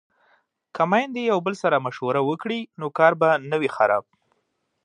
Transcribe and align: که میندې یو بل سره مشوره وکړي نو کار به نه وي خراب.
که 0.75 0.83
میندې 0.91 1.21
یو 1.31 1.39
بل 1.45 1.53
سره 1.63 1.83
مشوره 1.85 2.21
وکړي 2.25 2.59
نو 2.79 2.85
کار 2.97 3.13
به 3.21 3.29
نه 3.49 3.57
وي 3.61 3.69
خراب. 3.75 4.03